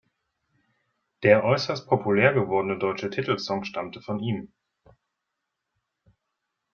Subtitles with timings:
[1.21, 4.51] Der äußerst populär gewordene deutsche Titelsong stammte von ihm.